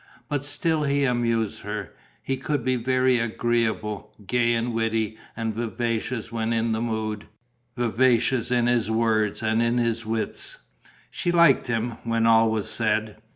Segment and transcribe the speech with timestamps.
[0.29, 1.93] But still he amused her.
[2.23, 7.27] He could be very agreeable, gay and witty and vivacious, when in the mood,
[7.77, 10.57] vivacious in his words and in his wits.
[11.11, 13.21] She liked him, when all was said.